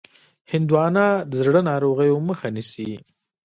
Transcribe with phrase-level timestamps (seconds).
[0.51, 2.91] هندوانه د زړه ناروغیو مخه نیسي.